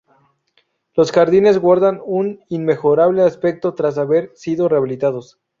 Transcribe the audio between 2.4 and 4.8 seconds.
inmejorable aspecto tras haber sido